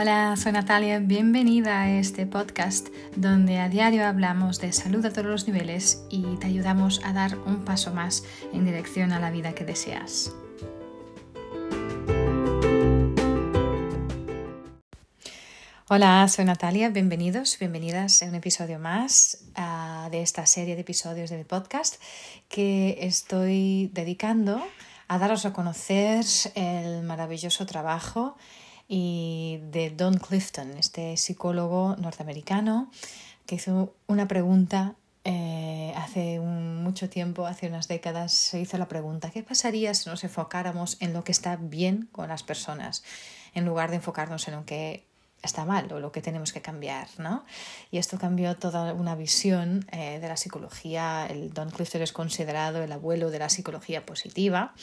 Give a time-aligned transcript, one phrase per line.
[0.00, 5.26] Hola, soy Natalia, bienvenida a este podcast donde a diario hablamos de salud a todos
[5.26, 8.22] los niveles y te ayudamos a dar un paso más
[8.52, 10.32] en dirección a la vida que deseas.
[15.88, 21.28] Hola, soy Natalia, bienvenidos, bienvenidas a un episodio más uh, de esta serie de episodios
[21.28, 22.00] de mi podcast
[22.48, 24.64] que estoy dedicando
[25.08, 26.24] a daros a conocer
[26.54, 28.36] el maravilloso trabajo
[28.88, 32.90] y de Don Clifton, este psicólogo norteamericano
[33.46, 39.30] que hizo una pregunta eh, hace mucho tiempo, hace unas décadas, se hizo la pregunta,
[39.30, 43.04] ¿qué pasaría si nos enfocáramos en lo que está bien con las personas
[43.54, 45.04] en lugar de enfocarnos en lo que
[45.42, 47.44] está mal o lo que tenemos que cambiar, ¿no?
[47.90, 51.26] Y esto cambió toda una visión eh, de la psicología.
[51.26, 54.74] El Don Clifton es considerado el abuelo de la psicología positiva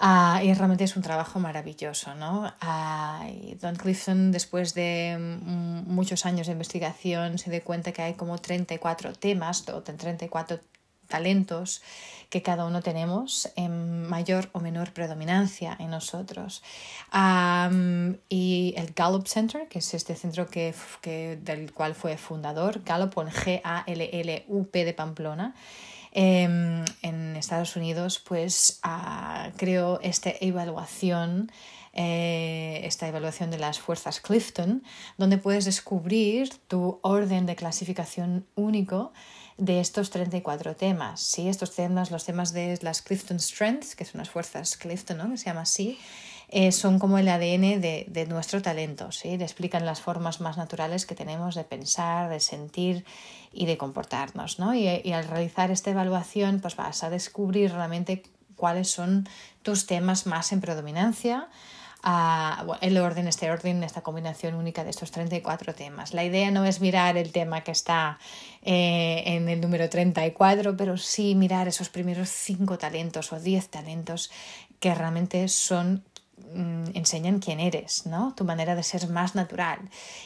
[0.00, 2.52] uh, y realmente es un trabajo maravilloso, ¿no?
[2.62, 8.38] Uh, Don Clifton, después de muchos años de investigación, se dio cuenta que hay como
[8.38, 10.60] 34 temas o 34
[11.12, 11.82] talentos
[12.32, 16.62] que cada uno tenemos en mayor o menor predominancia en nosotros.
[18.30, 20.74] y el Gallup Center, que es este centro que,
[21.42, 25.54] del cual fue fundador, Gallup G-A-L-L-U-P de Pamplona,
[26.12, 31.52] em, en Estados Unidos, pues uh, creó esta evaluación.
[31.94, 34.82] Eh, esta evaluación de las fuerzas Clifton,
[35.18, 39.12] donde puedes descubrir tu orden de clasificación único
[39.58, 41.20] de estos 34 temas.
[41.20, 41.48] ¿sí?
[41.48, 45.30] Estos temas, los temas de las Clifton Strengths, que son las fuerzas Clifton, ¿no?
[45.30, 45.98] que se llama así,
[46.48, 49.12] eh, son como el ADN de, de, nuestro talento.
[49.12, 49.30] ¿sí?
[49.30, 53.04] Explican las formas más naturales que tenemos de pensar, de sentir
[53.52, 54.58] y de comportarnos.
[54.58, 54.74] ¿no?
[54.74, 58.22] Y, y al realizar esta evaluación pues vas a descubrir realmente
[58.56, 59.28] cuáles son
[59.62, 61.48] tus temas más en predominancia
[62.80, 66.14] el orden, este orden, esta combinación única de estos 34 temas.
[66.14, 68.18] La idea no es mirar el tema que está
[68.62, 74.30] eh, en el número 34, pero sí mirar esos primeros 5 talentos o 10 talentos
[74.80, 76.02] que realmente son
[76.94, 78.34] enseñan quién eres, ¿no?
[78.34, 79.78] Tu manera de ser más natural.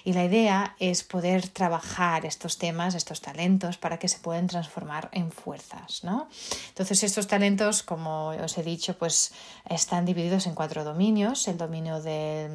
[0.04, 5.08] Y la idea es poder trabajar estos temas, estos talentos, para que se puedan transformar
[5.12, 6.28] en fuerzas, ¿no?
[6.68, 9.32] Entonces, estos talentos, como os he dicho, pues
[9.68, 11.48] están divididos en cuatro dominios.
[11.48, 12.48] El dominio de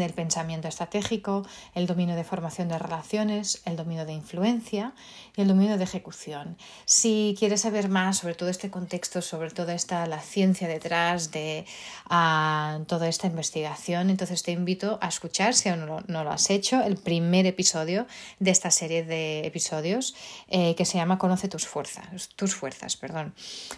[0.00, 4.92] del pensamiento estratégico, el dominio de formación de relaciones, el dominio de influencia
[5.36, 6.56] y el dominio de ejecución.
[6.84, 11.64] Si quieres saber más sobre todo este contexto, sobre toda esta la ciencia detrás de
[12.10, 16.82] uh, toda esta investigación, entonces te invito a escuchar, si aún no, lo has hecho,
[16.82, 18.06] el primer episodio
[18.38, 20.14] de esta serie de episodios
[20.48, 23.34] eh, que se llama Conoce tus fuerzas, tus fuerzas, perdón.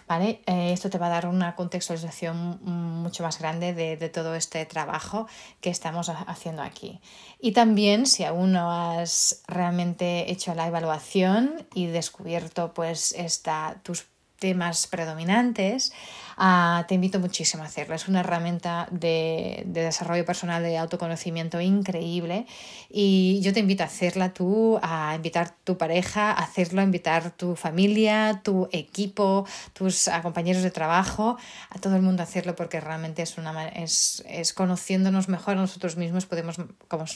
[0.07, 0.41] ¿Vale?
[0.45, 4.65] Eh, esto te va a dar una contextualización mucho más grande de, de todo este
[4.65, 5.27] trabajo
[5.61, 6.99] que estamos haciendo aquí.
[7.39, 14.05] Y también si aún no has realmente hecho la evaluación y descubierto pues esta, tus
[14.43, 15.93] temas predominantes,
[16.37, 17.95] uh, te invito muchísimo a hacerlo.
[17.95, 22.45] Es una herramienta de, de, desarrollo personal, de autoconocimiento increíble
[22.89, 27.31] y yo te invito a hacerla tú, a invitar tu pareja, a hacerlo, a invitar
[27.31, 31.37] tu familia, tu equipo, tus compañeros de trabajo,
[31.69, 35.95] a todo el mundo a hacerlo porque realmente es, una, es conociéndonos mejor a nosotros
[35.95, 36.57] mismos, podemos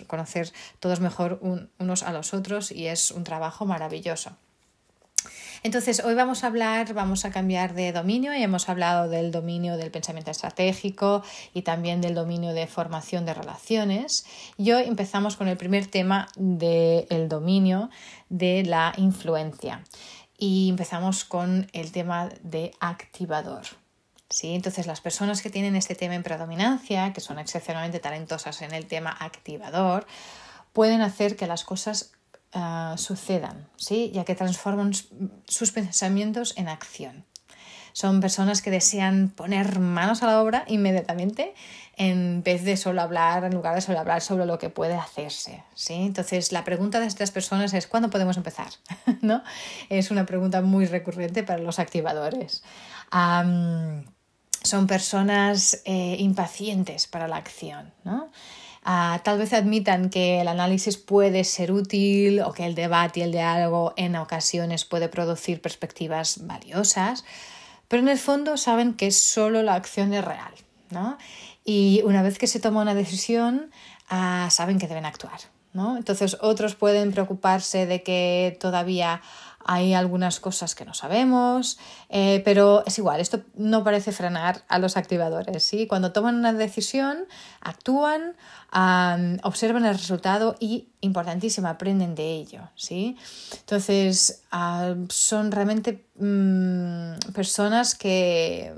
[0.08, 1.42] conocer todos mejor
[1.78, 4.38] unos a los otros y es un trabajo maravilloso.
[5.64, 9.78] Entonces, hoy vamos a hablar, vamos a cambiar de dominio y hemos hablado del dominio
[9.78, 11.24] del pensamiento estratégico
[11.54, 14.26] y también del dominio de formación de relaciones.
[14.58, 17.90] Y hoy empezamos con el primer tema del dominio
[18.30, 19.84] de la influencia
[20.38, 23.64] y empezamos con el tema de activador.
[24.30, 24.54] ¿Sí?
[24.54, 28.86] Entonces, las personas que tienen este tema en predominancia, que son excepcionalmente talentosas en el
[28.86, 30.06] tema activador,
[30.74, 32.12] pueden hacer que las cosas
[32.60, 34.10] Ah, sucedan, ¿sí?
[34.16, 34.92] ya que transforman
[35.46, 37.24] sus pensamientos en acción.
[37.94, 41.54] Son personas que desean poner manos a la obra inmediatamente
[41.98, 45.64] en vez de solo hablar, en lugar de solo hablar sobre lo que puede hacerse.
[45.76, 45.94] ¿sí?
[45.94, 48.70] Entonces, la pregunta de estas personas es ¿cuándo podemos empezar?
[49.22, 49.44] ¿No?
[49.90, 52.64] Es una pregunta muy recurrente para los activadores.
[53.12, 57.94] son personas eh, impacientes para la acción.
[58.04, 58.32] ¿no?
[58.90, 63.24] Ah, tal vez admitan que el análisis puede ser útil o que el debate y
[63.24, 67.26] el diálogo en ocasiones puede producir perspectivas valiosas,
[67.90, 70.54] pero en el fondo saben que solo la acción es real.
[70.90, 71.18] ¿no?
[71.66, 73.72] Y una vez que se toma una decisión,
[74.08, 75.42] ah, saben que deben actuar.
[75.74, 75.98] ¿no?
[75.98, 79.22] Entonces otros pueden preocuparse de que todavía
[79.68, 81.78] hay algunas cosas que no sabemos,
[82.10, 85.62] eh, pero es igual, esto no parece frenar a los activadores.
[85.62, 85.88] ¿sí?
[85.88, 87.26] Cuando toman una decisión,
[87.60, 88.36] actúan,
[89.44, 92.62] observan el resultado y, importantísimo, aprenden de ello.
[92.76, 93.18] ¿sí?
[93.60, 94.42] Entonces,
[95.10, 98.74] son realmente mm, personas que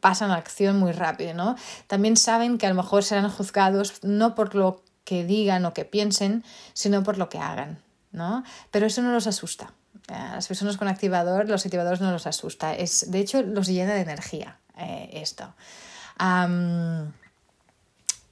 [0.00, 1.34] pasan a acción muy rápido.
[1.34, 1.56] ¿no?
[1.88, 5.84] También saben que a lo mejor serán juzgados no por lo que digan o que
[5.84, 7.82] piensen, sino por lo que hagan.
[8.12, 8.44] ¿no?
[8.70, 9.72] Pero eso no los asusta.
[10.12, 12.74] A las personas con activador, los activadores no los asusta.
[12.74, 15.54] Es, de hecho, los llena de energía eh, esto.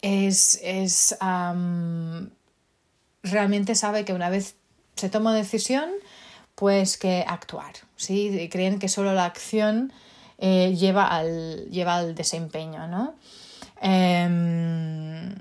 [0.02, 1.16] es, es
[3.22, 4.56] realmente sabe que una vez
[4.96, 5.90] se toma decisión,
[6.54, 7.74] pues que actuar.
[7.96, 8.48] ¿sí?
[8.50, 9.92] Creen que solo la acción
[10.38, 12.88] eh, lleva, al, lleva al desempeño.
[12.88, 13.14] ¿no?
[13.80, 15.34] Em,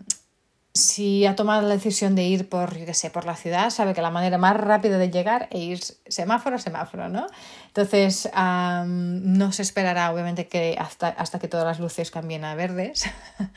[0.78, 4.02] si ha tomado la decisión de ir por, yo sé, por la ciudad, sabe que
[4.02, 7.28] la manera más rápida de llegar es ir semáforo a semáforo, ¿no?
[7.68, 13.06] Entonces, no se esperará, obviamente, que hasta, hasta que todas las luces cambien a verdes.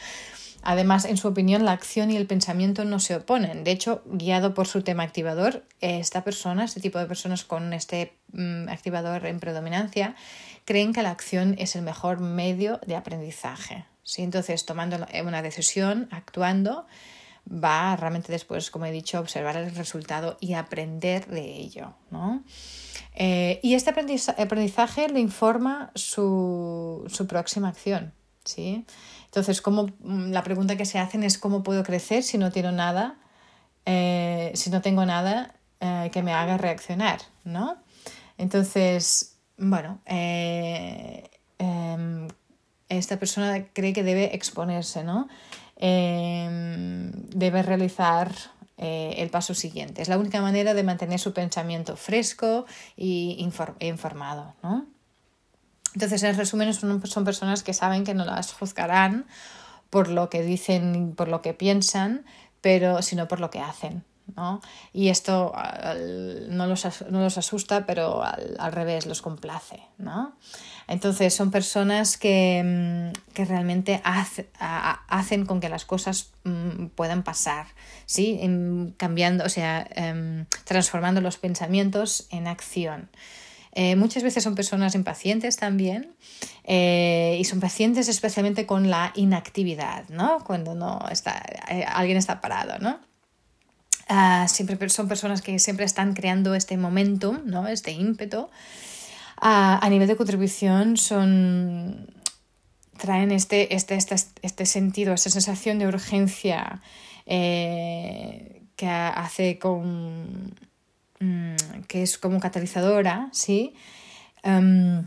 [0.63, 3.65] Además, en su opinión, la acción y el pensamiento no se oponen.
[3.65, 8.13] De hecho, guiado por su tema activador, esta persona, este tipo de personas con este
[8.33, 10.17] mm, activador en predominancia,
[10.67, 13.87] creen que la acción es el mejor medio de aprendizaje.
[14.03, 14.23] ¿Sí?
[14.23, 16.87] Entonces, tomando una decisión, actuando,
[17.49, 21.95] va realmente después, como he dicho, observar el resultado y aprender de ello.
[22.11, 22.43] ¿no?
[23.15, 28.13] Eh, y este aprendizaje le informa su, su próxima acción.
[28.45, 28.85] ¿sí?
[29.27, 32.73] Entonces, ¿cómo, mm, la pregunta que se hacen es cómo puedo crecer si no tengo
[32.73, 33.17] nada,
[33.87, 37.79] eh, si no tengo nada eh, que me haga reaccionar, ¿no?
[38.37, 41.27] Entonces, bueno, em,
[42.91, 45.29] esta persona cree que debe exponerse, ¿no?
[45.77, 48.31] Em, debe realizar
[48.77, 50.03] eh, el paso siguiente.
[50.03, 52.67] Es la única manera de mantener su pensamiento fresco
[52.97, 53.37] e
[53.81, 54.87] informado, ¿no?
[55.95, 59.27] Entonces, en resumen, son, son personas que saben que no las juzgarán
[59.89, 62.25] por lo que dicen, por lo que piensan,
[62.61, 64.05] pero sino por lo que hacen.
[64.37, 64.61] ¿No?
[64.93, 65.53] Y esto
[66.49, 69.81] no los, no los asusta, pero al, al, revés los complace.
[69.99, 70.33] ¿no?
[70.89, 77.23] Entonces son personas que, mm, que realmente hace, hacen con que las cosas mm, puedan
[77.23, 77.67] pasar,
[78.07, 78.41] ¿sí?
[78.97, 83.09] cambiando, o sea, em, transformando los pensamientos en acción.
[83.73, 86.13] Eh, muchas veces son personas impacientes también
[86.65, 90.43] eh, y son pacientes especialmente con la inactividad, ¿no?
[90.43, 91.41] Cuando no está,
[91.71, 92.99] eh, alguien está parado, ¿no?
[94.11, 97.69] Ah, siempre son personas que siempre están creando este momentum, ¿no?
[97.69, 98.51] Este ímpetu.
[99.41, 102.13] Ah, a nivel de contribución son
[102.99, 106.83] traen este, este, este, este sentido, esta sensación de urgencia
[107.25, 110.55] que hace con
[111.21, 113.75] Mm, que es como catalizadora, ¿sí?
[114.43, 115.07] Em,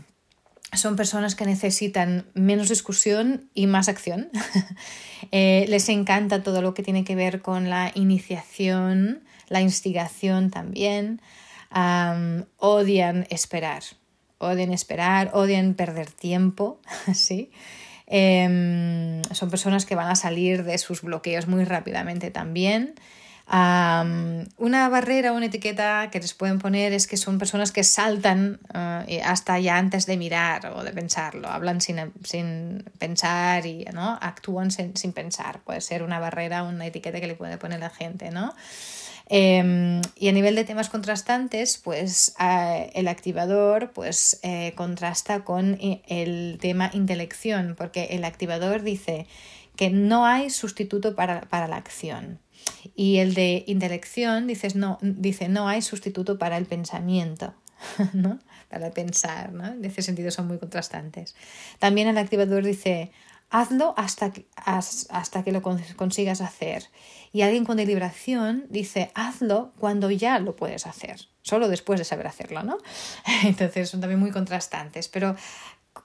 [0.76, 4.30] son personas que necesitan menos discusión y más acción.
[5.32, 11.22] Eh, les encanta todo lo que tiene que ver con la iniciación, la instigación también.
[12.58, 13.82] odian esperar,
[14.36, 16.78] odian esperar, odian perder tiempo,
[17.14, 17.50] ¿sí?
[18.06, 22.94] Em, son personas que van a salir de sus bloqueos muy rápidamente también
[23.46, 28.58] una barrera una etiqueta que les pueden poner es que son personas que saltan
[29.06, 34.18] eh, hasta ya antes de mirar o de pensarlo, hablan sin, sin pensar y ¿no?
[34.20, 35.60] actúan sin, sin, pensar.
[35.60, 38.30] Puede ser una barrera, una etiqueta que le puede poner la gente.
[38.30, 38.54] ¿no?
[39.26, 45.78] Em, y a nivel de temas contrastantes, pues eh, el activador pues, eh, contrasta con
[45.80, 49.26] el tema intelección, porque el activador dice
[49.76, 52.38] que no hay sustituto para, para la acción.
[52.94, 57.54] Y el de intelección dices, no, dice no hay sustituto para el pensamiento,
[58.12, 58.38] ¿no?
[58.68, 59.52] para pensar.
[59.52, 59.66] ¿no?
[59.66, 61.34] En ese sentido son muy contrastantes.
[61.78, 63.10] También el activador dice
[63.54, 66.88] hazlo hasta que, hasta que lo consigas hacer.
[67.32, 72.26] Y alguien con deliberación dice hazlo cuando ya lo puedes hacer, solo después de saber
[72.26, 72.64] hacerlo.
[72.64, 72.78] ¿no?
[73.44, 75.06] Entonces son también muy contrastantes.
[75.06, 75.36] Pero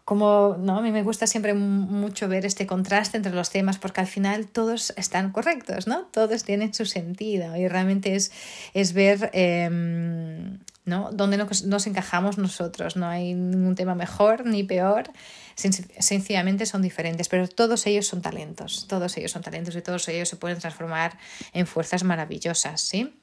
[0.05, 0.77] como ¿no?
[0.77, 4.45] a mí me gusta siempre mucho ver este contraste entre los temas porque al final
[4.45, 6.05] todos están correctos, ¿no?
[6.11, 8.31] Todos tienen su sentido y realmente es,
[8.75, 11.11] es ver em, ¿no?
[11.13, 12.95] dónde nos, encajamos nosotros.
[12.97, 15.11] No hay ningún tema mejor ni peor,
[15.55, 20.27] sencillamente son diferentes, pero todos ellos son talentos, todos ellos son talentos y todos ellos
[20.27, 21.17] se pueden transformar
[21.53, 23.13] en fuerzas maravillosas, ¿sí?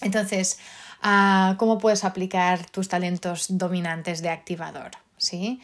[0.00, 0.58] Entonces,
[1.02, 4.92] ah, ¿cómo puedes aplicar tus talentos dominantes de activador?
[5.18, 5.60] ¿sí?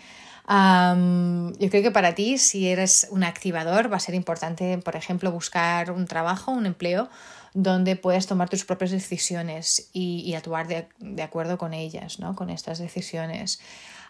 [0.47, 5.33] Yo creo que para ti, si eres un activador, va a ser importante, por ejemplo,
[5.33, 7.09] buscar un trabajo, un empleo
[7.55, 12.35] donde puedes tomar tus propias decisiones y, actuar de, acuerdo con ellas, ¿no?
[12.35, 13.61] con estas decisiones.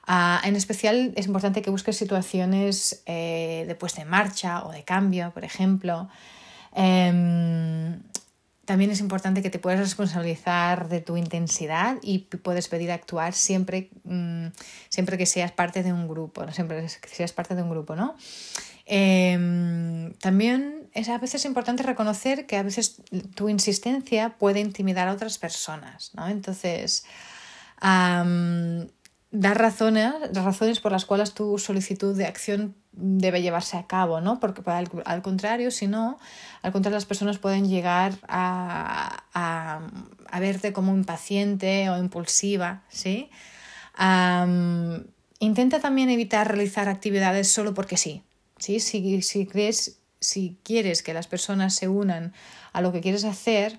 [0.07, 4.83] Ah, en especial es importante que busques situaciones eh, de puesta en marcha o de
[4.83, 6.09] cambio, por ejemplo.
[6.75, 8.03] Em,
[8.64, 13.90] también es importante que te puedas responsabilizar de tu intensidad y puedes pedir actuar siempre,
[14.04, 14.47] mm,
[14.88, 18.16] siempre que seas parte de un grupo, siempre que seas parte de un grupo, ¿no?
[20.21, 23.02] También es a veces importante reconocer que a veces
[23.35, 26.28] tu insistencia puede intimidar a otras personas, ¿no?
[26.28, 27.04] Entonces,
[27.80, 34.41] dar razones, razones por las cuales tu solicitud de acción debe llevarse a cabo, ¿no?
[34.41, 36.19] Porque al, contrario, si no,
[36.63, 43.31] al contrario, las personas pueden llegar a, a, verte como impaciente o impulsiva, ¿sí?
[45.39, 48.23] intenta también evitar realizar actividades solo porque sí,
[48.59, 48.81] ¿sí?
[48.81, 52.33] Si, si, crees, si quieres que las personas se unan
[52.73, 53.79] a lo que quieres hacer,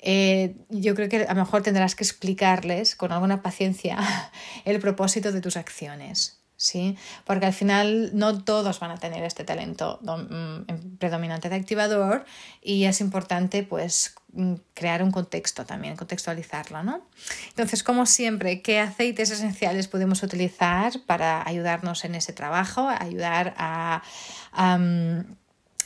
[0.00, 3.98] eh, yo creo que a lo mejor tendrás que explicarles con alguna paciencia
[4.64, 6.37] el propósito de tus acciones.
[6.58, 6.98] ¿Sí?
[7.24, 12.26] Porque al final no todos van a tener este talento mm, predominante de activador
[12.60, 17.06] y es importante pues mm, crear un contexto también, contextualizarlo, ¿no?
[17.50, 24.02] Entonces, como siempre, ¿qué aceites esenciales podemos utilizar para ayudarnos en ese trabajo, ayudar a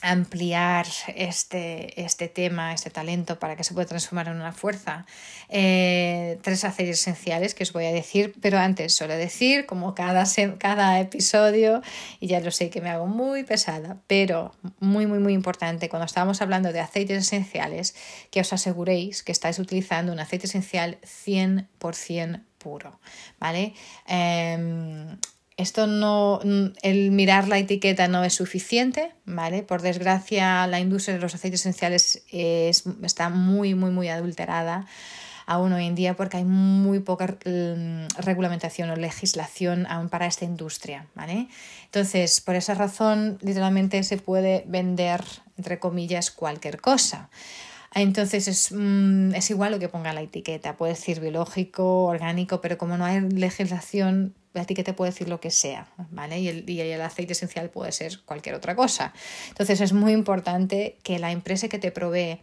[0.03, 5.07] ampliar este, este tema, este talento para que se pueda transformar en una fuerza.
[5.49, 10.25] Eh, tres aceites esenciales que os voy a decir, pero antes solo decir, como cada,
[10.59, 11.83] cada episodio,
[12.19, 16.07] y ya lo sé que me hago muy pesada, pero muy, muy, muy importante, cuando
[16.07, 17.95] estamos hablando de aceites esenciales,
[18.33, 22.99] que os aseguréis que estáis utilizando un aceite esencial 100% puro,
[23.39, 23.75] ¿vale?
[24.07, 25.19] Em,
[25.57, 26.41] esto no,
[26.83, 29.63] el mirar la etiqueta no es suficiente, ¿vale?
[29.63, 34.87] Por desgracia, la industria de los aceites esenciales es, está muy, muy, muy adulterada
[35.47, 40.45] aún hoy en día porque hay muy poca mm, regulamentación o legislación aún para esta
[40.45, 41.49] industria, ¿vale?
[41.85, 45.23] Entonces, por esa razón, literalmente se puede vender,
[45.59, 47.29] entre comillas, cualquier cosa.
[47.95, 52.79] Entonces es, mm, es, igual lo que ponga la etiqueta, puede decir biológico, orgánico, pero
[52.79, 56.41] como no hay legislación, la etiqueta puede decir lo que sea, ¿vale?
[56.41, 59.13] Y el, y el aceite esencial puede ser cualquier otra cosa.
[59.49, 62.41] Entonces es muy importante que la empresa que te provee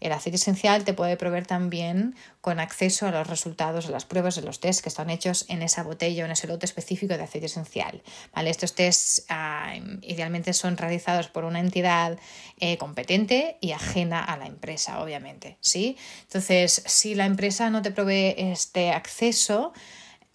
[0.00, 4.34] el aceite esencial te puede proveer también con acceso a los resultados de las pruebas
[4.34, 7.22] de los tests que están hechos en esa botella o en ese lote específico de
[7.22, 8.02] aceite esencial.
[8.34, 8.50] ¿vale?
[8.50, 12.18] Estos tests ah, idealmente son realizados por una entidad
[12.58, 15.56] eh, competente y ajena a la empresa, obviamente.
[15.60, 15.96] ¿sí?
[16.22, 19.72] Entonces, si la empresa no te provee este acceso,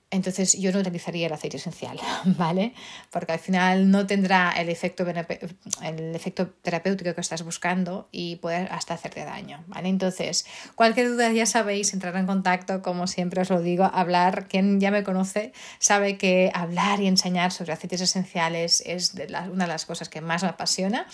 [0.09, 2.73] entonces yo no utilizaría el aceite esencial, ¿vale?
[3.11, 8.57] Porque al final no tendrá el efecto, el efecto terapéutico que estás buscando y puede
[8.71, 9.89] hasta hacerte daño, ¿vale?
[9.89, 10.45] Entonces,
[10.75, 14.91] cualquier duda ya sabéis, entrar en contacto, como siempre os lo digo, hablar, quien ya
[14.91, 19.85] me conoce sabe que hablar y enseñar sobre aceites esenciales es de una de las
[19.85, 21.05] cosas que más me apasiona,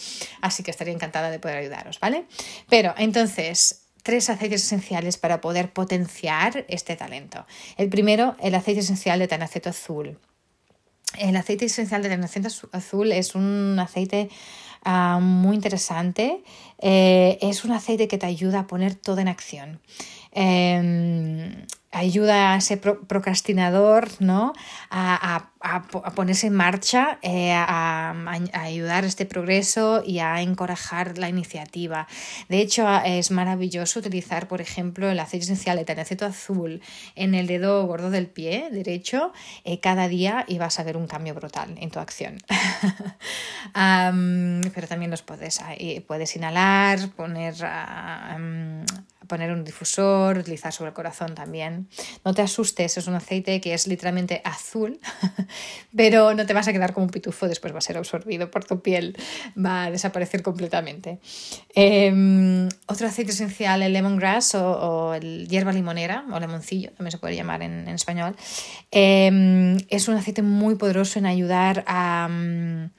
[0.42, 2.26] así que estaría encantada de poder ayudaros, ¿vale?
[2.70, 7.46] Pero entonces, tres aceites esenciales para poder potenciar este talento.
[7.78, 10.20] El primero, el aceite esencial de tanaceto azul.
[11.18, 14.30] El aceite esencial de tanaceto azul es un aceite
[14.84, 16.44] ah, muy interesante.
[16.80, 19.80] Eh, es un aceite que te ayuda a poner todo en acción.
[20.32, 21.63] Em,
[21.94, 24.54] ayuda a ese procrastinador ¿no?
[24.90, 25.50] a,
[26.16, 28.14] ponerse en marcha, eh, a,
[28.54, 32.08] ayudar a este progreso y a encorajar la iniciativa.
[32.50, 36.82] De hecho, es maravilloso utilizar, por ejemplo, el aceite esencial de tanaceto azul
[37.16, 39.32] en el dedo gordo del pie derecho
[39.64, 42.40] eh, cada día y vas a ver un cambio brutal en tu acción.
[43.74, 45.62] pero también los puedes,
[46.08, 47.56] puedes inhalar, poner
[49.28, 51.88] poner un difusor, utilizar sobre el corazón también.
[52.24, 55.00] No te asustes, es un aceite que es literalmente azul,
[55.96, 58.66] pero no te vas a quedar como un pitufo, después va a ser absorbido por
[58.66, 59.16] tu piel,
[59.58, 61.20] va a desaparecer completamente.
[61.76, 67.36] Em, otro aceite esencial, el lemongrass o, el hierba limonera o limoncillo, también se puede
[67.36, 68.36] llamar en, español,
[68.92, 72.28] em, es un aceite muy poderoso en ayudar a...
[72.30, 72.92] Mm,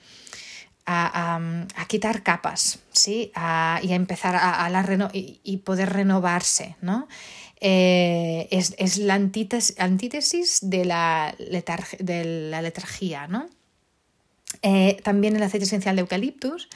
[0.86, 1.40] a,
[1.88, 3.32] quitar capas, ¿sí?
[3.34, 7.08] y a empezar a, la y, poder renovarse, ¿no?
[7.60, 13.48] Eh, es, la antítesis, de, la de la letargía, ¿no?
[14.62, 16.68] Eh, también el aceite esencial de eucaliptus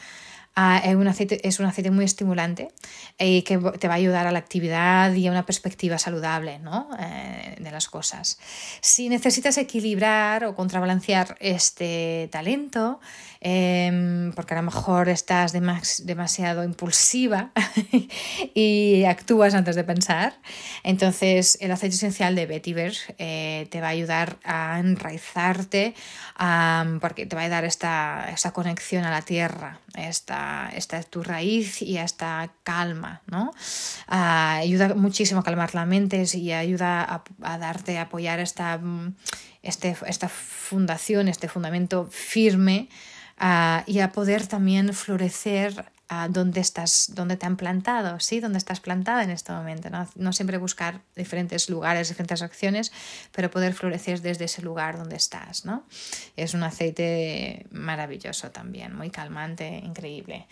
[0.82, 2.72] Es, un aceite, es un aceite muy estimulante
[3.16, 6.88] y que te va a ayudar a la actividad y a una perspectiva saludable ¿no?
[6.98, 8.40] Eh, de las cosas.
[8.80, 12.98] Si necesitas equilibrar o contrabalancear este talento,
[13.40, 17.52] em, porque a lo mejor estás demasiado impulsiva
[18.54, 20.38] y actúas antes de pensar,
[20.82, 25.94] entonces el aceite esencial de vetiver eh, te va a ayudar a enraizarte
[27.00, 31.22] porque te va a dar esta, esta conexión a la tierra, esta esta, es tu
[31.22, 33.52] raíz y esta calma, ¿no?
[34.06, 39.14] Ah, ayuda muchísimo a calmar la mente y ayuda a, darte, a apoyar esta, mm,
[39.62, 42.88] este, esta fundación, este fundamento firme
[43.38, 48.40] ah, y a poder también florecer a dónde estás, dónde te han plantado, ¿sí?
[48.40, 49.88] Dónde estás plantada en este momento.
[50.16, 50.32] ¿no?
[50.32, 52.92] siempre buscar diferentes lugares, diferentes acciones,
[53.32, 55.84] pero poder florecer desde ese lugar donde estás, ¿no?
[56.36, 60.46] Es un aceite maravilloso también, muy calmante, increíble.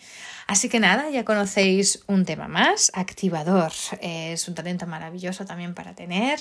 [0.47, 3.71] Así que nada, ya conocéis un tema más, activador.
[4.01, 6.39] Es un talento maravilloso también para tener.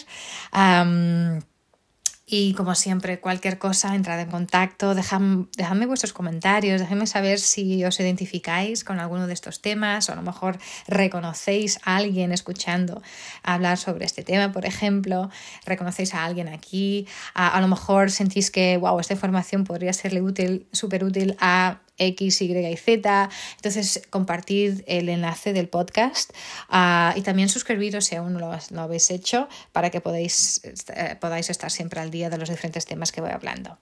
[2.29, 8.01] Y como siempre, cualquier cosa, entrad en contacto, dejadme vuestros comentarios, dejadme saber si os
[8.01, 13.01] identificáis con alguno de estos temas o a lo mejor reconocéis a alguien escuchando
[13.45, 15.31] hablar sobre este tema, por ejemplo,
[15.67, 20.21] reconocéis a alguien aquí, a, a lo mejor sentís que, wow, esta información podría serle
[20.21, 23.31] útil, súper útil a X, Y y Z.
[23.57, 26.33] Entonces, compartid el enlace del podcast
[26.69, 31.51] ah, y también suscribiros si aún no lo, habéis hecho para que podáis, eh, podáis
[31.51, 33.79] estar siempre al día de los diferentes temas que voy hablando.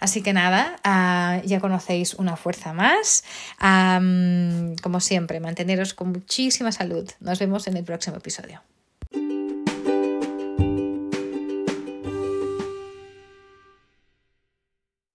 [0.00, 3.24] Así que nada, ah, ya conocéis una fuerza más.
[4.82, 7.10] como siempre, manteneros con muchísima salud.
[7.20, 8.62] Nos vemos en el próximo episodio.